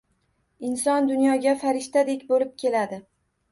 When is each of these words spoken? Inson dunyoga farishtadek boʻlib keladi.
Inson 0.69 1.09
dunyoga 1.11 1.53
farishtadek 1.65 2.27
boʻlib 2.35 2.59
keladi. 2.65 3.03